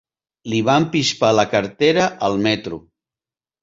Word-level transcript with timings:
Li 0.53 0.61
van 0.69 0.87
pispar 0.95 1.31
la 1.41 1.47
cartera 1.53 2.11
al 2.31 2.43
metro. 2.51 2.85